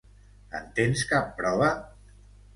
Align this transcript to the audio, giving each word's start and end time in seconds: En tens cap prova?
En 0.59 0.65
tens 0.79 1.03
cap 1.13 1.29
prova? 1.43 1.69